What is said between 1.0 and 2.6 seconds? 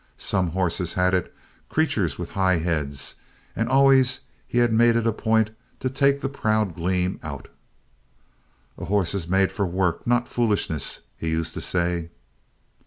it, creatures with high